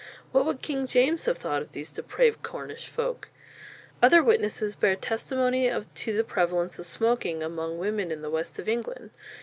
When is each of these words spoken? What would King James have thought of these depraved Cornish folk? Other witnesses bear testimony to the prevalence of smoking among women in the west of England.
What 0.31 0.47
would 0.47 0.63
King 0.63 0.87
James 0.87 1.25
have 1.25 1.37
thought 1.37 1.61
of 1.61 1.73
these 1.73 1.91
depraved 1.91 2.41
Cornish 2.41 2.87
folk? 2.87 3.29
Other 4.01 4.23
witnesses 4.23 4.73
bear 4.75 4.95
testimony 4.95 5.69
to 5.69 6.17
the 6.17 6.23
prevalence 6.23 6.79
of 6.79 6.87
smoking 6.87 7.43
among 7.43 7.77
women 7.77 8.09
in 8.09 8.23
the 8.23 8.31
west 8.31 8.57
of 8.57 8.67
England. 8.67 9.11